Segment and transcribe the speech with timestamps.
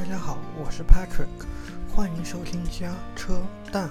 [0.00, 1.28] 大家好，我是 Patrick，
[1.94, 3.90] 欢迎收听家车蛋。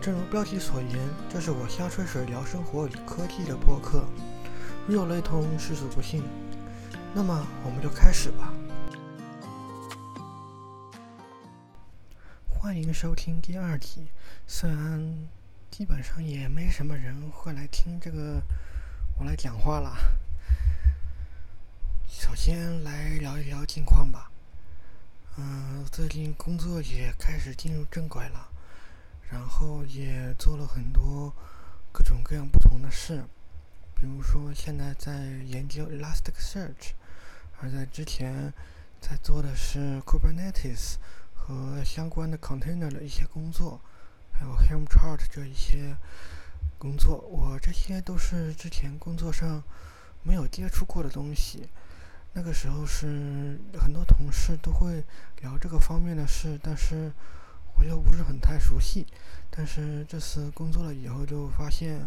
[0.00, 4.04] 正如标题所言，这是我瞎吹水聊生活与科技的播客，
[4.86, 6.22] 如有雷同，实属不幸。
[7.12, 8.54] 那么我们就开始吧。
[12.48, 14.06] 欢迎收听第二集，
[14.46, 15.12] 虽然
[15.72, 18.40] 基本上也没什么人会来听这个
[19.18, 19.96] 我来讲话啦。
[22.08, 24.30] 首先来聊一聊近况吧。
[25.38, 28.48] 嗯，最近工作也开始进入正轨了，
[29.30, 31.30] 然后也做了很多
[31.92, 33.22] 各种各样不同的事，
[33.94, 36.92] 比如说现在在研究 Elasticsearch，
[37.60, 38.50] 而在之前
[38.98, 40.94] 在做的是 Kubernetes
[41.34, 43.82] 和相关的 container 的一些工作，
[44.32, 45.98] 还有 Helm chart 这一些
[46.78, 49.62] 工作，我这些都是之前工作上
[50.22, 51.68] 没有接触过的东西。
[52.38, 55.02] 那个时候是很多同事都会
[55.40, 57.10] 聊这个方面的事，但是
[57.78, 59.06] 我又不是很太熟悉。
[59.50, 62.06] 但是这次工作了以后，就发现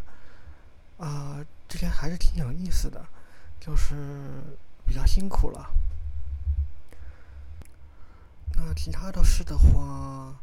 [0.99, 3.03] 啊、之前还是挺有意思的，
[3.59, 4.39] 就是
[4.85, 5.71] 比较辛苦了。
[8.53, 10.39] 那其他的事的话，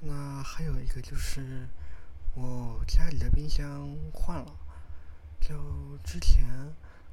[0.00, 1.66] 那还有一个就是
[2.34, 4.52] 我家里的冰箱换了，
[5.40, 6.44] 就之前。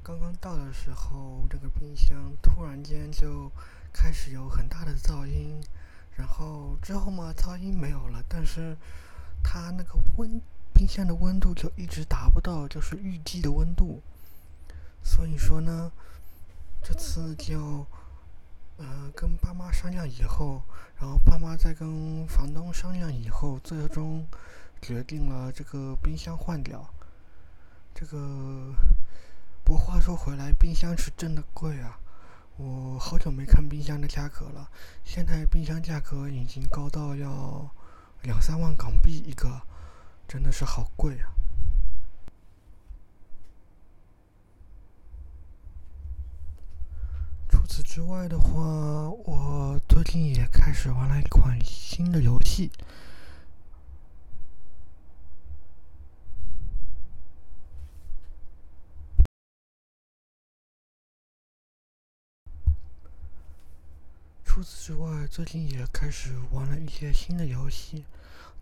[0.04, 3.50] 刚刚到的时候，这个冰箱突然间就
[3.90, 5.58] 开始有很大的噪音，
[6.14, 8.76] 然后之后嘛，噪音没有了，但是
[9.42, 10.38] 它那个温
[10.74, 14.02] 冰箱的温度就一直达不到就是预计的温度，
[15.02, 15.90] 所以说呢，
[16.82, 17.86] 这次就
[18.76, 20.60] 呃跟爸妈商量以后，
[21.00, 24.26] 然后爸妈再跟房东商量以后，最终
[24.82, 26.92] 决定了这个冰箱换掉，
[27.94, 28.74] 这个。
[29.64, 31.98] 不过话说回来，冰箱是真的贵啊！
[32.58, 34.68] 我好久没看冰箱的价格了，
[35.02, 37.68] 现在冰箱价格已经高到要
[38.22, 39.62] 两三万港币一个，
[40.28, 41.32] 真的是好贵啊！
[47.48, 52.70] 除此之外的话，我最近也开始玩了一款新的游戏。
[64.54, 68.04] 除此之外，最近也开始玩了一些新的游戏。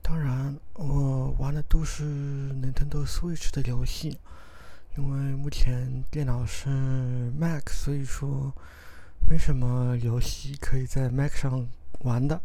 [0.00, 4.18] 当然，我玩的都是 Nintendo Switch 的游戏，
[4.96, 6.70] 因为目前电脑是
[7.38, 8.50] Mac，所以说
[9.28, 12.40] 没什么游戏可以在 Mac 上玩的。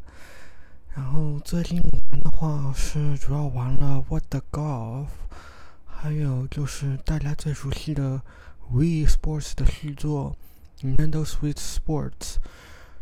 [0.94, 5.08] 然后最近玩的话是主要玩了 What the Golf，
[5.86, 8.22] 还有就是大家最熟悉的
[8.74, 10.36] Wii Sports 的续作
[10.82, 12.40] Nintendo Switch Sports。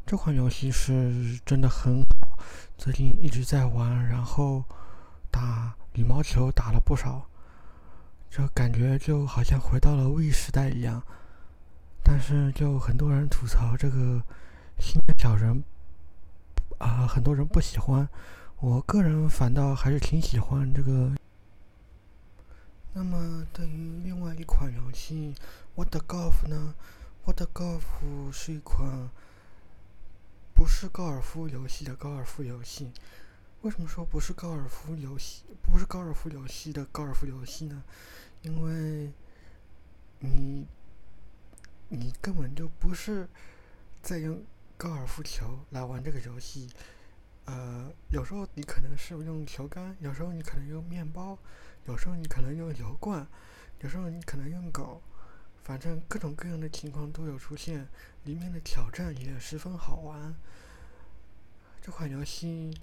[0.06, 2.38] 这款游戏是真的很好，
[2.78, 4.64] 最近一直在玩，然后
[5.32, 7.28] 打羽毛球打了不少，
[8.30, 11.02] 这感觉就好像回到了 Wii 时代一样。
[12.04, 14.22] 但是就很多人吐槽这个
[14.78, 15.64] 新的小人，
[16.78, 18.08] 啊、很多人不喜欢，
[18.60, 21.14] 我个人反倒还是挺喜欢这个。
[22.94, 25.34] 那么对于另外一款游戏
[25.74, 26.76] What the Golf 呢
[27.24, 29.10] ？What the Golf 是一款。
[30.56, 32.90] 不是高尔夫游戏的高尔夫游戏，
[33.62, 35.44] 为什么说不是高尔夫游戏？
[35.62, 37.84] 不是高尔夫游戏的高尔夫游戏呢？
[38.42, 39.12] 因为
[40.20, 40.66] 你，
[41.90, 43.28] 你根本就不是
[44.02, 44.42] 在用
[44.78, 46.70] 高尔夫球来玩这个游戏。
[47.44, 51.38] 呃，有时候你可能是用球杆，有时候你可能用面包，
[51.86, 53.28] 有时候你可能用油罐，
[53.82, 55.02] 有时候你可能用狗。
[55.66, 57.88] 反正各种各样的情况都有出现，
[58.24, 60.36] 里面的挑战也十分好玩。
[61.82, 62.80] 这款游戏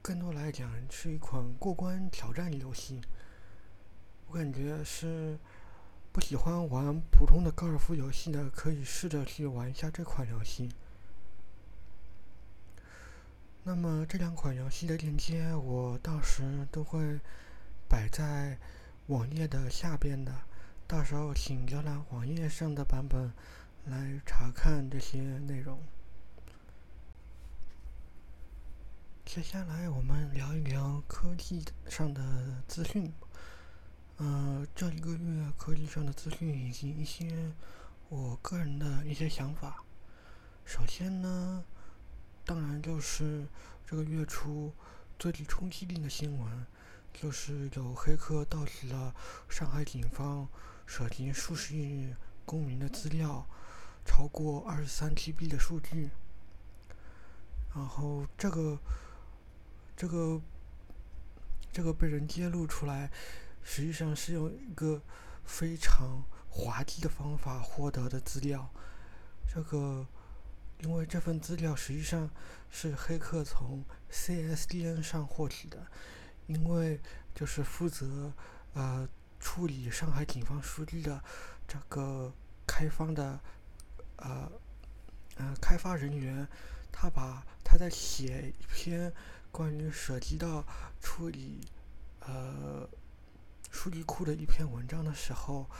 [0.00, 3.02] 更多来讲是一款过关挑战游戏。
[4.28, 5.38] 我感觉是
[6.12, 10.70] 不喜欢玩普通的高尔夫游戏的，可以试着去玩一下这款游戏。
[13.64, 17.20] 那么这两款游戏的链接，我到时都会
[17.86, 18.58] 摆在
[19.08, 20.34] 网页的下边的。
[20.90, 23.32] 到时候请浏览网页上的版本
[23.86, 25.80] 来查看这些内容。
[29.24, 33.12] 接下来我们聊一聊科技上的资讯。
[34.16, 37.52] 呃，这一个月科技上的资讯以及一些
[38.08, 39.84] 我个人的一些想法。
[40.64, 41.64] 首先呢，
[42.44, 43.46] 当然就是
[43.86, 44.72] 这个月初
[45.20, 46.66] 最具冲击力的新闻，
[47.12, 49.14] 就是有黑客盗取了
[49.48, 50.48] 上海警方。
[50.92, 52.12] 涉及数十亿
[52.44, 53.46] 公民的资料，
[54.04, 56.10] 超过二十三 TB 的数据，
[57.72, 58.76] 然后这个
[59.96, 60.40] 这个
[61.72, 63.08] 这个被人揭露出来，
[63.62, 65.00] 实际上是用一个
[65.44, 68.68] 非常滑稽的方法获得的资料。
[69.48, 70.04] 这个
[70.80, 72.28] 因为这份资料实际上
[72.68, 75.86] 是黑客从 CSDN 上获取的，
[76.52, 77.00] 因为
[77.34, 78.32] 就是负责
[78.74, 79.08] 呃
[79.38, 81.22] 处理上海警方数据的
[81.66, 82.32] 这个
[82.66, 83.38] 开发的
[84.16, 84.50] 呃
[85.36, 86.46] 呃开发人员。
[86.92, 89.12] 他把他在写一篇
[89.52, 90.64] 关于涉及到
[91.00, 91.60] 处理
[92.18, 92.86] 呃
[93.70, 95.70] 数据库的一篇文章的时候，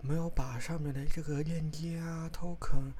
[0.00, 2.92] 没有把上面的这个链接啊、token、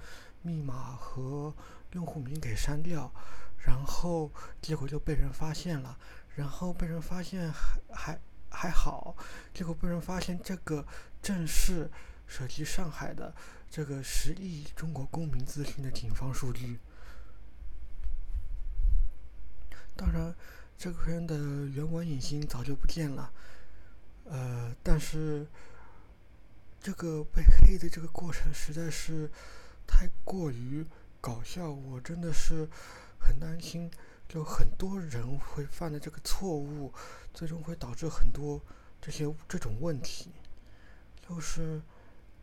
[0.42, 1.54] 密码和
[1.92, 3.10] 用户名给删掉，
[3.56, 4.30] 然后
[4.60, 5.98] 结果就被人发现了。
[6.36, 9.16] 然后被人发现还还还好，
[9.52, 10.86] 结果被人发现这个
[11.20, 11.90] 正是
[12.26, 13.34] 涉及上海的
[13.70, 16.78] 这个十亿中国公民资讯的警方数据。
[19.96, 20.34] 当然，
[20.76, 21.36] 这篇的
[21.68, 23.32] 原文引擎早就不见了，
[24.24, 25.46] 呃，但是
[26.80, 29.30] 这个被黑的这个过程实在是
[29.86, 30.84] 太过于
[31.18, 32.68] 搞笑，我真的是
[33.18, 33.90] 很担心，
[34.28, 36.92] 就很多人会犯的这个错误，
[37.32, 38.60] 最终会导致很多
[39.00, 40.30] 这些这种问题。
[41.28, 41.80] 就是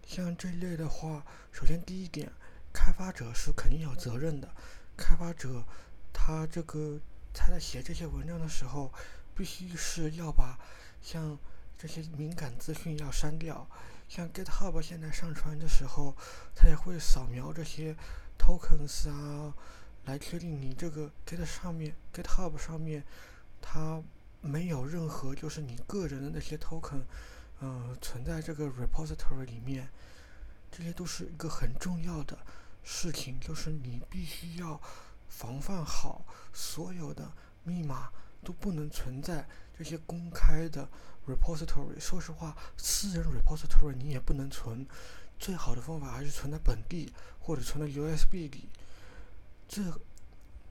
[0.06, 2.32] 像这类的话，首先第一点，
[2.74, 4.50] 开发者是肯定有责任的，
[4.98, 5.64] 开发者
[6.12, 7.00] 他这个。
[7.36, 8.94] 他在写这些文章的时候，
[9.34, 10.56] 必须是要把
[11.02, 11.36] 像
[11.76, 13.68] 这些敏感资讯要删掉。
[14.08, 16.16] 像 GitHub 现在上传的时候，
[16.54, 17.96] 他也会扫描这些
[18.38, 19.52] tokens 啊，
[20.06, 23.04] 来确定你这个 Git 上面 GitHub 上面
[23.62, 24.02] 它
[24.42, 27.02] 没有任何就是你个人的那些 token，
[27.60, 29.90] 呃，存在这个 repository 里面。
[30.72, 32.38] 这些都是一个很重要的
[32.84, 34.82] 事情，就是你必须要。
[35.36, 36.24] 防范好
[36.54, 37.32] 所有的
[37.64, 38.12] 密码
[38.44, 40.88] 都不能存在这些公开的
[41.28, 42.00] repository。
[42.00, 44.86] 说实话，私人 repository 你也不能存。
[45.40, 48.70] 最好的方法还是存在本地或者存在 USB 里。
[49.74, 49.82] 这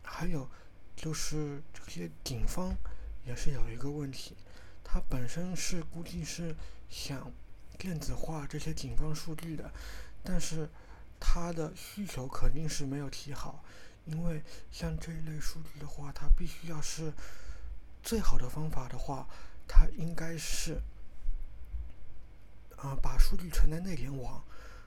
[0.04, 0.48] 还有
[0.94, 2.72] 就是这些警方
[3.26, 4.36] 也是有一个问题，
[4.84, 6.54] 他本身是估计是
[6.88, 7.32] 想
[7.76, 9.72] 电子化这些警方数据的，
[10.22, 10.68] 但是
[11.18, 13.64] 他的需求肯定是没有提好。
[14.04, 14.40] 因为
[14.70, 17.12] 像这一类数据的话，它必须要是
[18.04, 19.26] 最好的方法的话，
[19.66, 20.80] 它应该是
[22.76, 24.44] 啊、把数据存在内联网，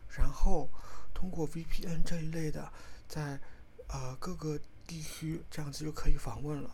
[0.08, 0.70] 然后
[1.14, 2.72] 通过 VPN 这一类的，
[3.10, 3.38] 在
[3.96, 6.70] 呃各个地区这样子就可以访问了。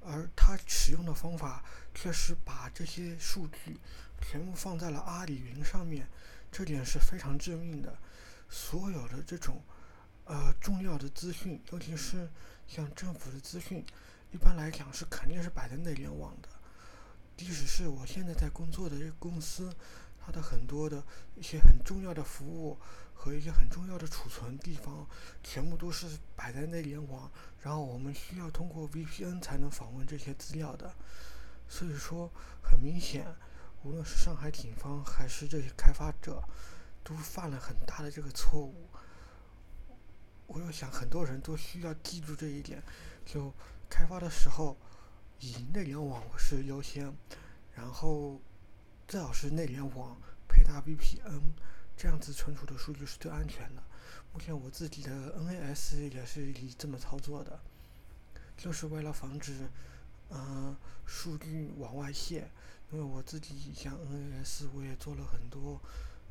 [0.00, 1.64] 而它使用的方法
[1.94, 3.78] 却是把这些数据
[4.20, 6.06] 全部放在了阿里云上面，
[6.50, 7.96] 这点是非常致命的。
[8.48, 9.62] 所有的这种。
[10.24, 12.30] 呃，重要的资讯，尤其是
[12.68, 13.84] 像政府的资讯，
[14.30, 16.48] 一般来讲是肯定是摆在内联网的。
[17.36, 19.74] 即使是我现在在工作的这个公司，
[20.24, 21.02] 它的很多的
[21.34, 22.78] 一些很重要的服务
[23.14, 25.06] 和一些很重要的储存地方，
[25.42, 27.30] 全部都是摆在内联网，
[27.60, 30.94] 然后我们需要通过 VPN 才能访问这些资料的。
[31.68, 32.30] 所以说，
[32.60, 33.26] 很明显，
[33.82, 36.42] 无论是上海警方还是这些开发者，
[37.02, 38.88] 都犯了很大的这个错误。
[40.46, 42.82] 我又想，很多人都需要记住这一点，
[43.24, 43.52] 就
[43.88, 44.76] 开发的时候
[45.40, 47.10] 以内联网是优先，
[47.74, 48.40] 然后
[49.06, 50.16] 最好是内联网
[50.48, 51.40] 配搭 VPN，
[51.96, 53.82] 这样子存储的数据是最安全的。
[54.32, 57.60] 目前我自己的 NAS 也是以这么操作的，
[58.56, 59.68] 就是为了防止
[60.30, 62.50] 嗯、数据往外泄，
[62.90, 65.80] 因为我自己像 NAS 我也做了很多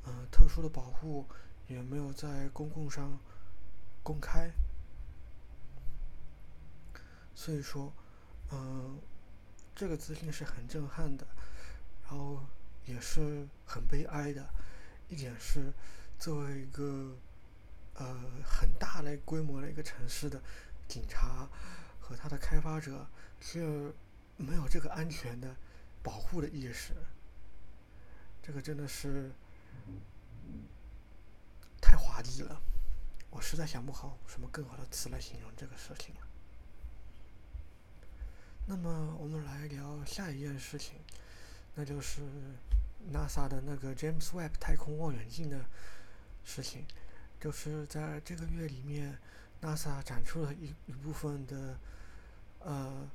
[0.06, 1.28] 嗯、特殊的保护，
[1.68, 3.20] 也没有在公共上。
[4.04, 4.50] 公开，
[7.36, 7.94] 所以说，
[8.51, 9.00] 嗯，
[9.75, 11.28] 这个资讯是很震撼的，
[12.01, 12.44] 然后
[12.86, 14.50] 也是很悲哀的。
[15.08, 15.74] 一点是，
[16.18, 17.18] 作为一个
[17.96, 20.42] 呃很大的规模的一个城市的
[20.88, 21.50] 警察
[22.00, 23.06] 和他的开发者，
[23.40, 23.94] 是
[24.38, 25.56] 没有这个安全的
[26.02, 26.94] 保护的意识。
[28.42, 29.32] 这个真的是
[31.82, 32.62] 太滑稽了。
[33.30, 36.22] 我实在想不好什么更好的词来形容这个事情了。
[38.66, 40.96] 那么，我们来聊下一件事情，
[41.75, 42.22] 那就是
[43.13, 45.66] NASA 的那个 James Webb 太空望远镜的
[46.44, 46.86] 事情。
[47.40, 49.18] 就是在这个月里面
[49.62, 51.78] ，NASA 展出了一一部分的，
[52.60, 53.10] 呃，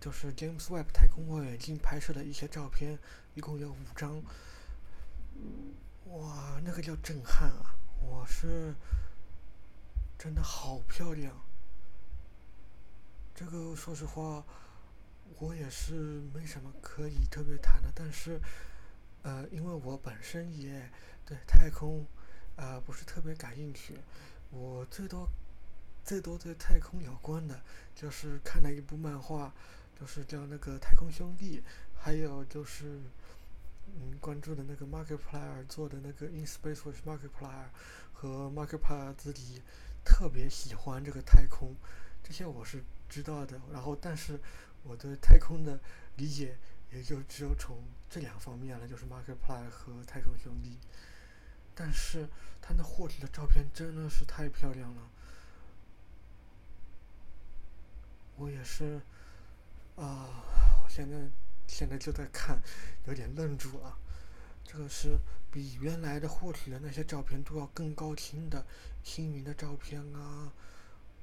[0.00, 2.98] 就是 James Webb 太空望远镜拍摄的一些照片，
[3.34, 4.22] 一共有五张。
[6.06, 7.74] 哇，那个叫震撼啊！
[8.00, 8.74] 我是。
[10.16, 11.34] 真的好漂亮，
[13.34, 14.42] 这个说实话，
[15.38, 15.94] 我也是
[16.34, 17.90] 没什么可以特别谈的。
[17.94, 18.40] 但是，
[19.22, 20.90] 呃，因为我本身也
[21.24, 22.06] 对太空，
[22.56, 23.98] 呃，不是特别感兴趣。
[24.50, 25.28] 我最多
[26.04, 27.60] 最多对太空有关的，
[27.94, 29.52] 就是看了一部漫画，
[29.98, 31.60] 就是叫那个《太空兄弟》，
[31.98, 33.00] 还有就是
[33.86, 37.28] 嗯关注的那个 Markiplier 做的那个《In Space with Markiplier》
[38.12, 39.62] 和 Markiplier 自己
[40.04, 41.74] 特别喜欢这个太空，
[42.22, 43.60] 这些我是知道的。
[43.72, 44.38] 然后，但是
[44.84, 45.80] 我对太空的
[46.16, 46.56] 理解
[46.92, 50.70] 也就只有从这两方面了，就是 Markiplier 和《太空兄弟》。
[51.74, 52.28] 但是
[52.62, 55.02] 他那获取的照片真的是太漂亮了，
[58.36, 59.00] 我也是，
[59.96, 60.44] 啊、
[60.84, 61.28] 我现在
[61.66, 62.62] 现在就在看，
[63.06, 63.98] 有点愣住了。
[64.64, 65.18] 这个是
[65.50, 68.64] 比原来的获取的那些照片都要更高清的
[69.02, 70.52] 星云的照片啊，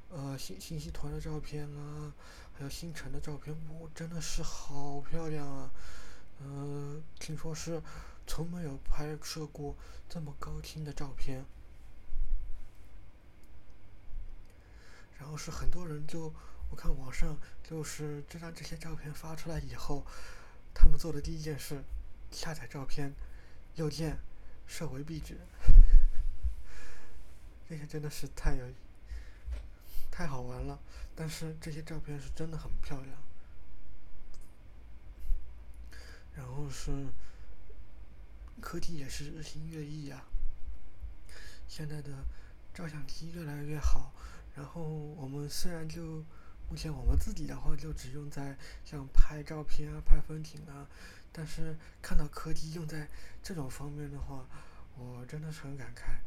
[0.09, 2.13] 呃，星星系团的照片啊，
[2.61, 5.71] 还有星辰的照片，哇，真的是好漂亮啊！
[6.41, 7.81] 嗯、呃，听说是。
[8.27, 9.75] 从没有拍摄过
[10.07, 11.43] 这么高清的照片，
[15.17, 16.31] 然后是很多人就
[16.69, 20.05] 我看网上就是知道这些照片发出来以后，
[20.71, 21.83] 他们做的第一件事，
[22.29, 23.11] 下载照片，
[23.75, 24.19] 右键
[24.67, 25.39] 设为壁纸，
[27.67, 28.65] 这些真的是太有
[30.11, 30.77] 太好玩了。
[31.15, 33.17] 但是这些照片是真的很漂亮，
[36.35, 37.07] 然后是。
[38.59, 40.23] 科技也是日新月异呀，
[41.67, 42.11] 现在的
[42.71, 44.13] 照相机越来越好，
[44.55, 46.23] 然后我们虽然就
[46.69, 50.87] 目前我们自己的话就只用在像拍照片啊、拍风景啊，
[51.31, 53.09] 但是看到科技用在
[53.41, 54.45] 这种方面的话，
[54.95, 56.19] 我真的是很感慨，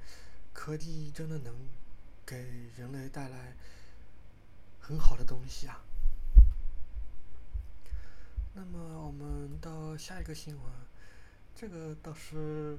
[0.52, 1.54] 科技真的能
[2.26, 3.54] 给人类带来
[4.80, 5.82] 很好的东西啊。
[8.54, 10.64] 那么我们到下一个新闻。
[11.56, 12.76] 这个倒是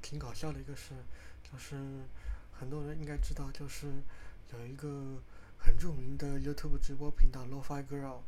[0.00, 0.94] 挺搞笑的一个事，
[1.42, 1.76] 就是
[2.52, 3.88] 很多人应该知道，就是
[4.52, 5.20] 有一个
[5.58, 8.20] 很著名的 YouTube 直播频道 Lo-Fi Girl，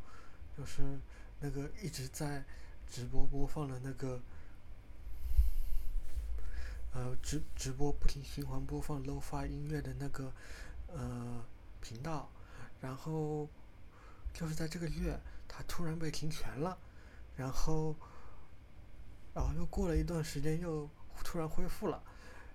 [0.57, 0.99] 就是
[1.39, 2.43] 那个一直在
[2.85, 4.21] 直播播放的那个
[6.93, 10.31] 呃直直播不停循环播放 Lo-Fi 音乐的那个
[10.87, 11.43] 呃
[11.81, 12.29] 频道，
[12.81, 13.47] 然后
[14.33, 16.77] 就是在这个月，他突然被停权了，
[17.35, 17.95] 然后。
[19.35, 20.87] 然后又过了一段时间，又
[21.23, 22.03] 突然恢复了。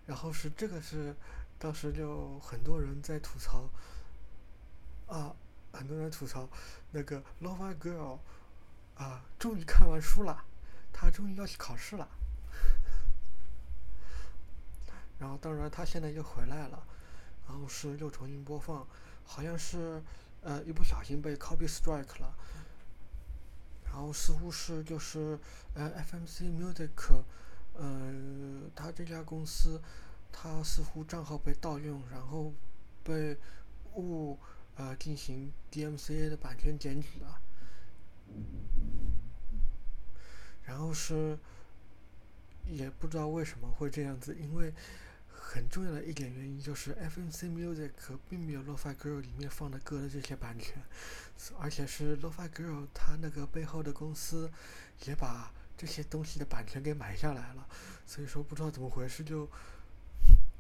[0.07, 1.13] 然后是这个是，
[1.59, 3.69] 当时就很多人在吐槽，
[5.09, 5.35] 啊，
[5.73, 6.49] 很多人吐槽
[6.93, 8.21] 那个 Lo-Fi Girl，
[8.95, 10.45] 啊，终于看完书了，
[10.93, 12.09] 她终于要去考试了。
[15.19, 16.87] 然后当然他现在又回来了，
[17.49, 18.87] 然后是又重新播放，
[19.25, 20.01] 好像是
[20.43, 22.35] 呃一不小心被 copy strike 了。
[23.85, 25.37] 然后似乎是就是
[25.75, 27.23] 呃，FMC Music，
[27.75, 29.81] 呃，他这家公司，
[30.31, 32.53] 他似乎账号被盗用，然后
[33.03, 33.37] 被
[33.95, 34.39] 误
[34.77, 37.41] 呃进行 DMCA 的版权检举了。
[40.65, 41.37] 然后是
[42.67, 44.73] 也不知道为什么会这样子，因为。
[45.51, 47.91] 很重要的一点原因就是 FMC Music
[48.29, 50.75] 并没有 Lo-Fi Girl 里面放的歌的这些版权，
[51.59, 54.51] 而且是 Lo-Fi Girl 他那个背后的公司
[55.07, 57.67] 也把这些东西的版权给买下来了，
[58.05, 59.49] 所以说不知道怎么回事就，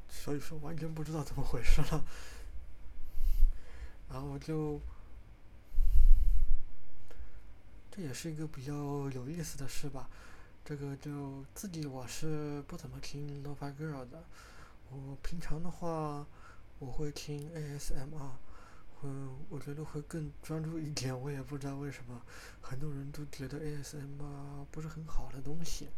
[0.09, 2.03] 所以说完全不知道怎么回事了，
[4.09, 4.81] 然后就，
[7.91, 8.73] 这也是一个比较
[9.11, 10.09] 有意思的事吧，
[10.65, 14.25] 这个就自己我是不怎么听 Lo-Fi Girl 的。
[14.91, 16.27] 我平常的话，
[16.79, 18.31] 我会听 ASMR，
[19.03, 21.19] 嗯，我觉得会更专注一点。
[21.19, 22.23] 我也不知道为什么，
[22.63, 25.89] 很多人都觉得 ASMR 不是很好的东西，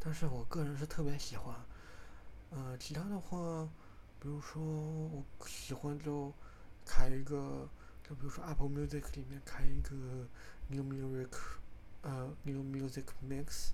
[0.00, 1.54] 但是我个人是特别喜欢。
[2.50, 3.68] 呃，其他的话，
[4.18, 6.32] 比如说我喜欢就
[6.84, 7.68] 开一个，
[8.02, 9.94] 就比如说 Apple Music 里面开一个
[10.66, 11.30] New Music，
[12.02, 13.70] 呃，New Music Mix，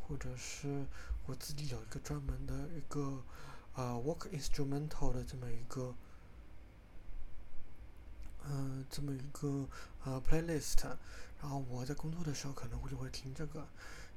[0.00, 0.84] 或者是
[1.26, 3.22] 我自己有一个专门的一个。
[3.74, 5.94] 啊、，work instrumental 的这么一个，
[8.44, 9.68] 嗯、这么一个
[10.04, 10.84] 呃 playlist，
[11.40, 13.66] 然后我在工作的时候可能会就会听这个，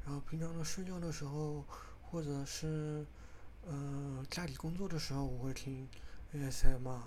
[0.06, 1.66] 然后平常的睡觉的时候，
[2.04, 3.06] 或者是
[3.66, 5.90] 呃家里工作的时候，我会听
[6.34, 7.02] ASMR，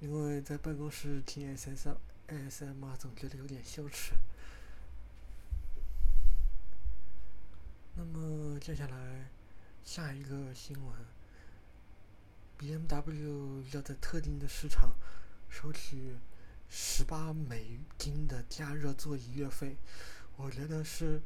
[0.00, 1.96] 因为在办公室听 ASR
[2.28, 4.14] ASMR 总觉得有点羞耻。
[7.94, 9.28] 那么接下来
[9.84, 11.19] 下一个新闻。
[12.60, 14.94] BMW 要在特定的市场
[15.48, 16.14] 收取
[16.68, 19.78] 十八美金的加热座椅月费，
[20.36, 21.22] 我觉得是，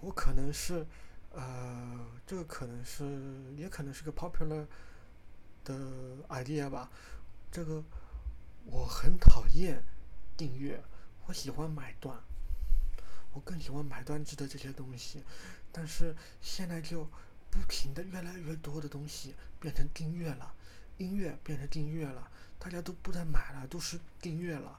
[0.00, 0.84] 我可能是，
[1.30, 4.66] 呃，这个可能是，也可能是个 popular
[5.62, 6.90] 的 idea 吧。
[7.52, 7.84] 这个
[8.64, 9.84] 我很讨厌
[10.36, 10.82] 订阅，
[11.26, 12.18] 我喜欢买断，
[13.32, 15.22] 我更喜欢买断制的这些东西。
[15.70, 17.08] 但是现在就
[17.50, 20.54] 不停的越来越多的东西变成订阅了，
[20.98, 24.78] 音乐变成订阅了，大家都不再买了，都是订阅了。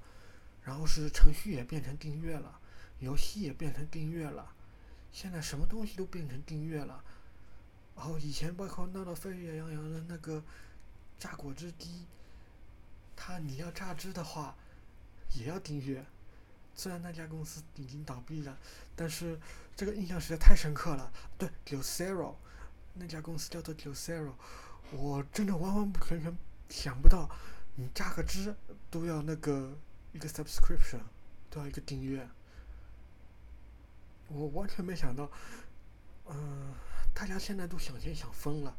[0.64, 2.60] 然后是程序也变成订阅了，
[3.00, 4.54] 游戏也变成订阅了。
[5.12, 7.04] 现在什么东西都变成订阅了。
[7.96, 10.44] 然后以前包括闹得沸沸扬扬的那个
[11.18, 12.06] 榨果汁机。
[13.16, 14.56] 它你要榨汁的话，
[15.36, 16.06] 也要订阅。
[16.74, 18.58] 虽然那家公司已经倒闭了，
[18.96, 19.38] 但是
[19.76, 21.12] 这个印象实在太深刻了。
[21.38, 22.36] 对，Juicero，
[22.94, 24.34] 那家公司叫做 Juicero，
[24.92, 26.38] 我真的完完全全
[26.70, 27.30] 想不到，
[27.76, 28.56] 你榨个汁
[28.90, 29.78] 都要那个
[30.14, 31.02] 一个 subscription，
[31.50, 32.28] 都要一个订阅。
[34.28, 35.32] 我完全没想到，
[36.28, 36.74] 嗯、
[37.14, 38.76] 大家现在都想钱想疯了。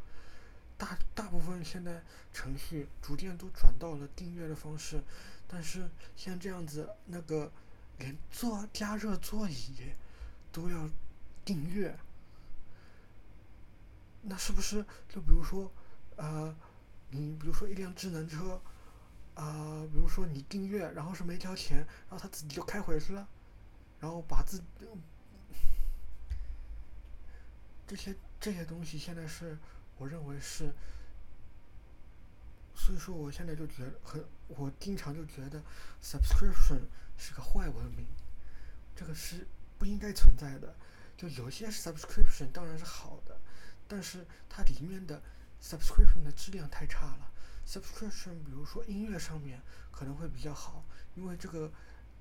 [0.79, 2.03] 大大部分现在
[2.33, 5.03] 程序逐渐都转到了订阅的方式，
[5.47, 7.53] 但是像这样子，那个
[7.99, 9.93] 连坐加热座椅
[10.51, 10.89] 都要
[11.45, 11.99] 订阅，
[14.23, 15.73] 那是不是就比如说，
[16.17, 16.55] 呃，
[17.11, 18.61] 你比如说一辆智能车，
[19.35, 23.29] 啊、呃，比如说你订阅，然后是没交钱，然后它自己就开回去了，
[23.99, 24.63] 然后把自
[27.87, 29.59] 这些这些东西现在是。
[29.97, 30.73] 我认为是，
[32.75, 35.63] 所以说我现在就觉得很，我经常就觉得
[36.03, 36.81] ，subscription
[37.19, 38.07] 是个坏文明，
[38.97, 39.47] 这个是
[39.77, 40.75] 不应该存在的。
[41.19, 43.39] 就有些 subscription 当然是好的，
[43.91, 45.21] 但是它里面的
[45.61, 47.33] subscription 的质量太差了。
[47.67, 50.85] subscription 比如说音乐上面可能会比较好，
[51.17, 51.71] 因为这个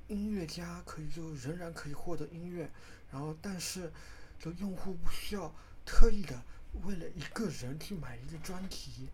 [0.07, 2.71] 音乐家可以就仍然可以获得音乐，
[3.11, 3.93] 然后但是
[4.39, 5.53] 就用户不需要
[5.85, 6.41] 特意的。
[6.83, 9.09] 为了一个人去买一个专辑，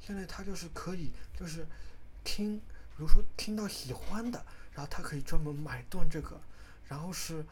[0.00, 1.66] 现在他就是可以，就是
[2.22, 6.40] 听，比如说听到喜欢的，然后他可以专门买断这个，
[6.86, 7.44] 然后是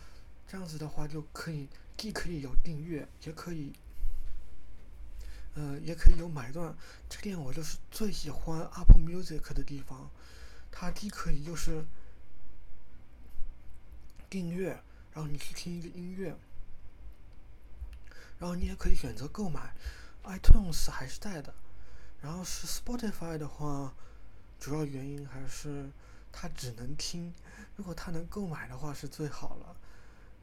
[0.47, 3.73] 这样子的话就可以，既可以有订阅，也可以，
[5.59, 6.73] 呃，也可以有买断。
[7.09, 10.09] 这点我就是最喜欢 Apple Music 的地方，
[10.71, 11.85] 它既可以就是
[14.31, 14.69] 订阅，
[15.13, 16.37] 然后你去听一个音乐。
[18.39, 19.75] 然后你也可以选择购买
[20.23, 21.53] ，iTunes 还是在的。
[22.23, 23.93] 然后是 Spotify 的话，
[24.61, 25.91] 主要原因还是
[26.31, 27.35] 它只能听，
[27.75, 29.75] 如果它能购买的话是最好了。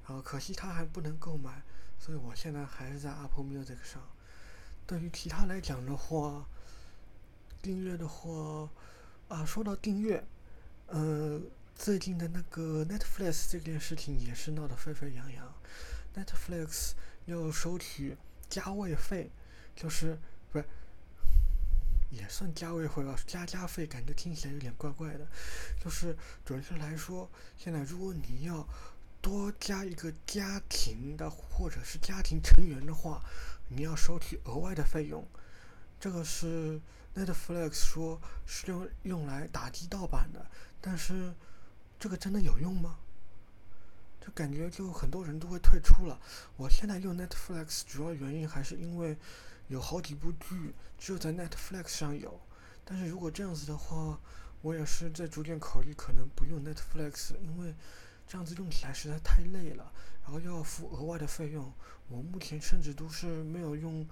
[0.05, 1.63] 然后可惜它还不能购买，
[1.97, 4.01] 所以我现在还是在 Apple Music 上。
[4.87, 6.45] 对于其他来讲的话，
[7.61, 8.69] 订阅的话，
[9.27, 10.23] 啊，说到订阅，
[10.87, 11.41] 呃，
[11.75, 15.53] 最近的那个 Netflix 这件事情也是闹得沸沸扬扬
[16.15, 16.93] ，Netflix。
[17.25, 18.15] 要收取
[18.47, 19.31] 加位费，
[19.75, 20.15] 就是
[20.51, 20.65] 不是
[22.11, 23.17] 也算加位费吧？
[23.25, 25.25] 加加费感觉听起来有点怪怪的。
[25.83, 28.63] 就是准确来说，现在如果你要
[29.21, 33.25] 多加一个家庭的或者是家庭成员的话，
[33.69, 35.25] 你要收取额外的费用。
[35.99, 36.79] 这个是
[37.15, 40.45] Netflix 说是用用来打击盗版的，
[40.81, 41.33] 但是
[41.99, 42.97] 这个真的有用吗？
[44.19, 46.19] 就感觉就很多人都会退出了。
[46.57, 49.17] 我现在用 Netflix 主要原因还是因为
[49.67, 52.41] 有好几部剧只有在 Netflix 上有。
[52.83, 54.19] 但是如果这样子的话，
[54.61, 57.73] 我也是在逐渐考虑可能不用 Netflix，因为
[58.27, 59.91] 这样子用起来实在太累了，
[60.25, 61.71] 然后又要付额外的费用。
[62.09, 64.05] 我目前甚至都是没有用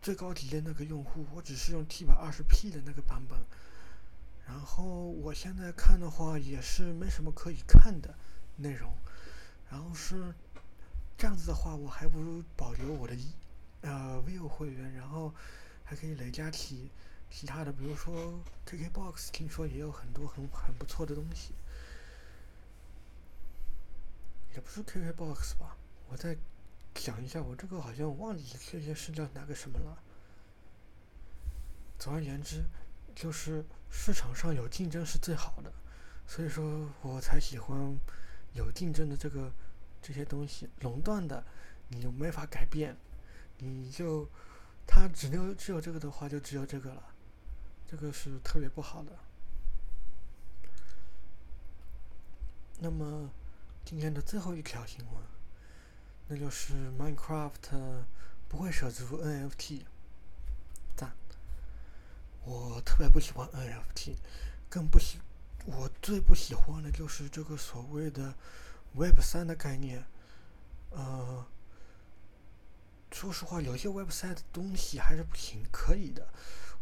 [0.00, 3.38] 最高级的那个用户，我只是用 T120P 的那个版本。
[4.46, 8.14] 然后我现在看的话也是没什么可以看的
[8.56, 8.92] 内容。
[9.70, 10.32] 然后是
[11.18, 13.16] 这样子的话，我还不如保留我的
[13.80, 15.34] 呃 VIVO 会员，然后
[15.82, 16.90] 还可以累加起
[17.30, 21.54] 其他的，比如说 KKBOX，听说也有很多很很不错的东西。
[24.54, 25.76] 也不是 KKBOX 吧？
[26.08, 26.36] 我再
[26.94, 29.98] 想一下，我这个好像忘记确切是叫哪个什么了。
[31.98, 32.64] 总而言之，
[33.14, 35.72] 就是市场上有竞争是最好的，
[36.26, 37.98] 所以说我才喜欢
[38.52, 39.52] 有竞争的这个。
[40.06, 41.42] 这些东西垄断的，
[41.88, 42.94] 你就没法改变，
[43.56, 44.28] 你就，
[44.86, 47.02] 它只有只有这个的话，就只有这个了，
[47.86, 49.18] 这个是特别不好的。
[52.80, 53.30] 那么
[53.84, 55.22] 今天的最后一条新闻，
[56.26, 58.04] 那就是 Minecraft
[58.48, 59.82] 不会涉足 NFT，
[60.96, 61.12] 赞。
[62.44, 64.16] 我特别不喜欢 NFT，
[64.70, 65.18] 更不喜，
[65.66, 68.34] 我最不喜欢的就是这个所谓的
[68.94, 70.02] Web 三的概念。
[70.90, 71.44] 呃，
[73.12, 76.26] 说实话，有些 Web 三的东西还是挺，可以的，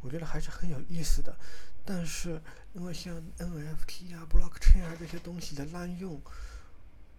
[0.02, 1.36] 我觉得还是很有意思的。
[1.84, 2.40] 但是
[2.74, 6.20] 因为像 NFT 啊、Blockchain 啊这些东西的滥用，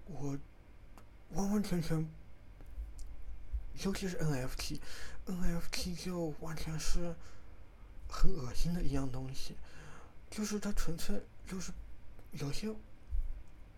[0.05, 0.37] 我
[1.31, 2.07] 完完全全。
[3.83, 7.15] 尤其是 NFT，NFT 就完全是
[8.07, 9.55] 很恶心的一样东西，
[10.29, 11.71] 就是它纯粹就是
[12.33, 12.71] 有些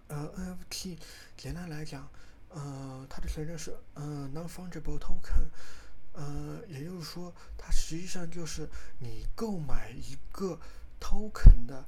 [0.09, 0.97] 呃 NFT，
[1.37, 2.09] 简单来讲，
[2.49, 5.47] 呃，它的全称是呃 Non-Fungible Token，
[6.11, 10.59] 呃，也就是说，它实际上就是你购买一个
[10.99, 11.85] token 的，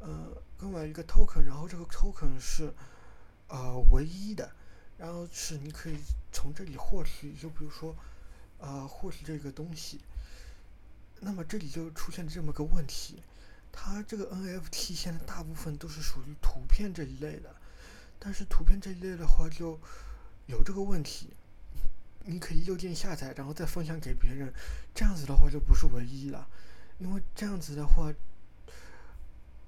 [0.00, 2.74] 呃，购买一个 token，然后这个 token 是
[3.52, 4.50] 呃唯一的。
[4.98, 5.96] 然后是你可以
[6.30, 7.96] 从这里获取，就比如说，
[8.58, 10.00] 呃，获取这个东西。
[11.18, 13.20] 那么这里就出现这么个问题，
[13.72, 17.56] 它这个 NFT 现在大部分都是属于图片这一类的，
[18.20, 19.80] 但是图片这一类的话就
[20.46, 21.30] 有这个问题，
[22.24, 24.52] 你可以右键下载，然后再分享给别人，
[24.94, 26.46] 这样子的话就不是唯一了，
[26.98, 28.12] 因为这样子的话，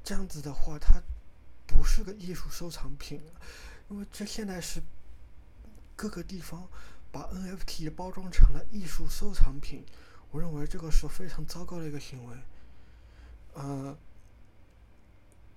[0.05, 1.03] 这样子的话它
[1.67, 3.21] 不是个艺术收藏品，
[3.89, 4.83] 因为这现在是。
[5.97, 6.69] 各个地方
[7.13, 9.85] 把 NFT 包装成了艺术收藏品，
[10.33, 12.37] 我认为这个是非常糟糕的一个行为。
[13.53, 13.97] 呃，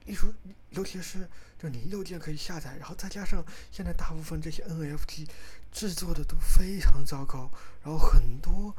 [0.06, 0.32] 艺术，
[0.70, 5.28] 尤其是就你右键可以下载，然后再加上现在大部分这些 NFT
[5.72, 7.50] 制作的都非常糟糕，
[7.82, 8.76] 然后很多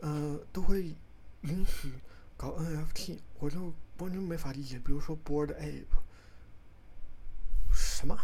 [0.00, 0.94] 呃都会
[1.42, 1.92] 允许
[2.34, 4.78] 搞 NFT，我就完全没法理解。
[4.78, 5.84] 比如说 Board Ape，
[7.74, 8.18] 什么？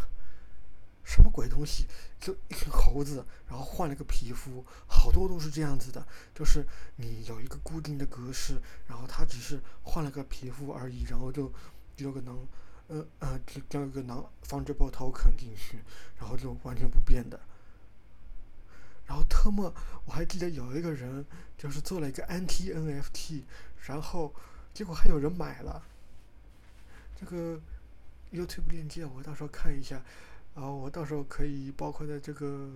[1.10, 1.86] 什么鬼东西？
[2.20, 6.06] 就一群猴子，然后换了个皮肤，好多都是这样子的。
[6.32, 6.64] 就是
[6.96, 11.52] 你有一个固定的格式，然后它只是换了个皮肤而已，然后就
[11.96, 12.46] 丢个能，
[12.86, 15.82] 呃呃，就丢个能 fungible token 进去，
[16.16, 17.40] 然后就完全不变的。
[19.06, 21.26] 然后特么，我还记得有一个人
[21.58, 23.42] 就是做了一个 NT NFT，
[23.86, 24.32] 然后
[24.72, 25.82] 结果还有人买了。
[27.18, 27.60] 这个
[28.32, 30.00] YouTube 链接我到时候看一下。
[30.52, 32.68] 然后我到时候可以包括在这个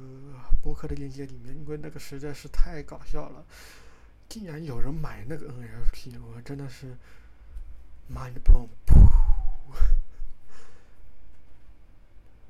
[0.62, 3.44] 博客的链接里面，因为那个实在是太搞笑了，
[4.28, 6.96] 竟然有人买那个 NFT，我真的是
[8.08, 8.68] mind blown。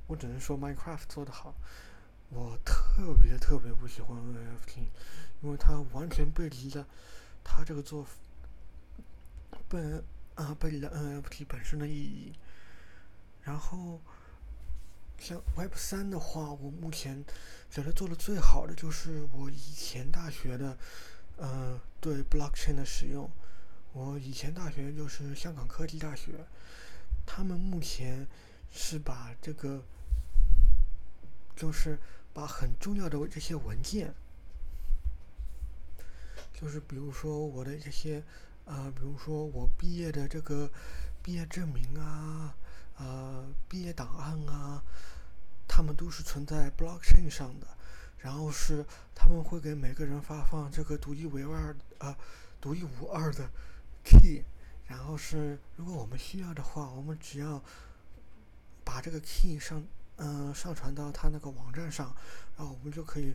[0.07, 1.55] 我只能说 Minecraft 做得好，
[2.29, 4.81] 我特别特别不喜欢 NFT，
[5.41, 6.87] 因为它完全背离了
[7.43, 8.07] 它这个做
[9.69, 12.35] 本啊背离了 NFT 本身的意义，
[13.43, 13.99] 然后。
[15.19, 17.25] 像 Web 三的话，我目前
[17.71, 20.77] 觉得做的最好的就是我以前大学的，
[21.37, 23.31] 呃，对 Blockchain 的使用。
[23.93, 26.33] 我以前大学就是香港科技大学，
[27.25, 28.27] 他们目前
[28.71, 29.83] 是把这个，
[31.57, 31.99] 就是
[32.33, 34.13] 把很重要的这些文件，
[36.53, 38.19] 就是比如说我的这些，
[38.67, 40.71] 啊、呃，比如说我毕业的这个
[41.23, 42.55] 毕业证明啊。
[42.97, 44.83] 呃，毕业档案啊，
[45.67, 47.67] 他们都是存在 blockchain 上的，
[48.19, 52.17] 然后是他们会给每个人发放这个独一无二啊、呃，
[52.61, 53.51] 独一无二的
[54.05, 54.45] key，
[54.87, 57.61] 然后是如果我们需要的话，我们只要
[58.85, 59.83] 把这个 key 上，
[60.19, 62.15] 嗯、上传到他那个网站上，
[62.57, 63.35] 然后我们就可以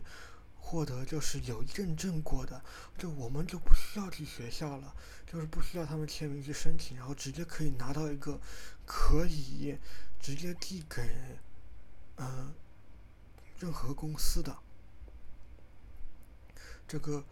[0.58, 2.62] 获得就是有认证过的，
[2.96, 4.94] 就我们就不需要去学校了，
[5.26, 8.40] 就是不需要他们签名去申请，然后直接可以拿到一个。
[8.92, 9.78] 可以
[10.18, 11.00] 直接递给
[12.16, 12.52] 嗯、
[13.60, 14.58] 任何公司的
[16.88, 17.24] 这个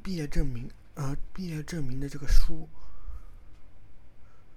[0.00, 2.68] 毕业证明，呃，毕业证明的这个书，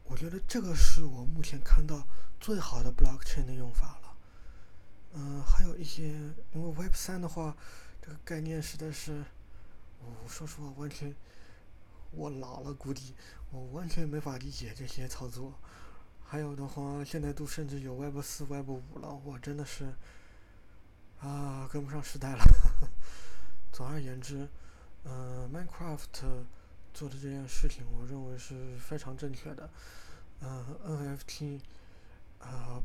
[0.04, 2.08] 我觉得这个是我目前看到
[2.40, 4.18] 最好的 blockchain 的用法了。
[5.14, 6.10] 嗯、还有一些，
[6.54, 7.58] 因为 Web 三的话，
[8.00, 9.26] 这个概念实在是，
[10.00, 11.14] 我说实话，完全
[12.12, 13.16] 我老了，估计
[13.50, 15.60] 我完全没法理解这些操作。
[16.26, 19.94] 还有的话，现在都甚至有 Web 四、Web 五了，我真的是
[21.20, 22.44] 啊，跟不上时代了。
[23.72, 24.48] 总而言之，
[25.04, 26.46] 呃，Minecraft
[26.94, 29.70] 做的这件事情，我认为是非常正确的。
[30.40, 31.60] 呃，NFT
[32.40, 32.84] 啊、呃，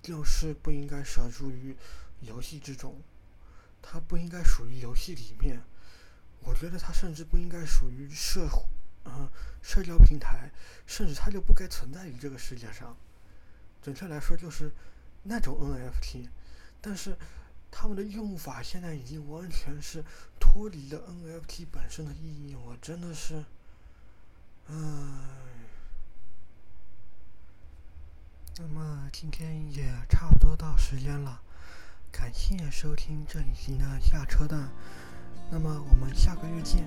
[0.00, 1.76] 就是不应该涉足于
[2.20, 3.02] 游戏之中，
[3.82, 5.60] 它不应该属于游戏里面。
[6.40, 8.64] 我觉得它甚至不应该属于社会。
[9.06, 9.30] 啊，
[9.62, 10.50] 社交平台，
[10.86, 12.96] 甚至它就不该存在于这个世界上。
[13.82, 14.70] 准确来说，就是
[15.22, 16.28] 那种 NFT。
[16.80, 17.16] 但是，
[17.70, 20.04] 他们的用法现在已经完全是
[20.38, 22.54] 脱离了 NFT 本身的意义。
[22.54, 23.44] 我真的是，
[24.68, 25.20] 嗯，
[28.58, 31.40] 那么今天也差不多到时间了，
[32.10, 34.70] 感谢收听这里的下车蛋，
[35.50, 36.84] 那么我们下个月见。